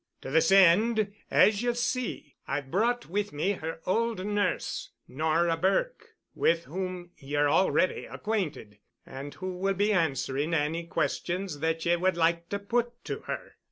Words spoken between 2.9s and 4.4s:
with me her old